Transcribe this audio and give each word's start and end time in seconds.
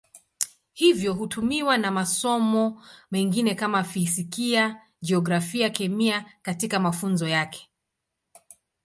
Hivyo 0.73 1.13
hutumiwa 1.13 1.77
na 1.77 1.91
masomo 1.91 2.83
mengine 3.11 3.55
kama 3.55 3.83
Fizikia, 3.83 4.81
Jiografia, 5.01 5.69
Kemia 5.69 6.25
katika 6.41 6.79
mafunzo 6.79 7.27
yake. 7.27 7.69